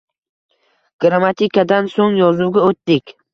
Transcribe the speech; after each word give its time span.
Grammatikadan 1.05 1.91
so`ng 1.97 2.19
yozuvga 2.23 2.65
o`tdik 2.71 3.15